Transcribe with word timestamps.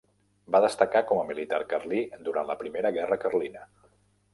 Va 0.55 0.61
destacar 0.65 1.01
com 1.11 1.21
a 1.21 1.27
militar 1.29 1.61
carlí 1.75 2.03
durant 2.31 2.51
la 2.51 2.59
Primera 2.65 2.97
Guerra 3.01 3.23
Carlina. 3.27 3.73